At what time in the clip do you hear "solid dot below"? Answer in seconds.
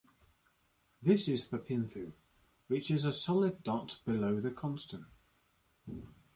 3.13-4.39